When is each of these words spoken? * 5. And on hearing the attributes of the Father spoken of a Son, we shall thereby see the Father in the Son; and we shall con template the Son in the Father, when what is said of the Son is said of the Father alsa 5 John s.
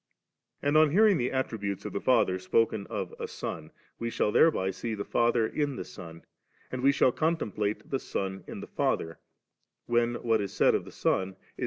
* 0.01 0.61
5. 0.61 0.67
And 0.69 0.77
on 0.77 0.89
hearing 0.89 1.19
the 1.19 1.31
attributes 1.31 1.85
of 1.85 1.93
the 1.93 2.01
Father 2.01 2.39
spoken 2.39 2.87
of 2.87 3.13
a 3.19 3.27
Son, 3.27 3.69
we 3.99 4.09
shall 4.09 4.31
thereby 4.31 4.71
see 4.71 4.95
the 4.95 5.05
Father 5.05 5.45
in 5.45 5.75
the 5.75 5.85
Son; 5.85 6.23
and 6.71 6.81
we 6.81 6.91
shall 6.91 7.11
con 7.11 7.37
template 7.37 7.87
the 7.87 7.99
Son 7.99 8.43
in 8.47 8.61
the 8.61 8.65
Father, 8.67 9.19
when 9.85 10.15
what 10.15 10.41
is 10.41 10.51
said 10.51 10.73
of 10.73 10.85
the 10.85 10.91
Son 10.91 10.93
is 10.95 11.01
said 11.03 11.17
of 11.17 11.23
the 11.23 11.29
Father 11.29 11.33
alsa 11.33 11.37
5 11.37 11.55
John 11.55 11.59
s. 11.59 11.59